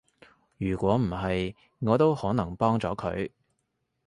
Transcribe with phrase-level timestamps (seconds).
[0.57, 3.29] 如果唔係，我都可能幫咗佢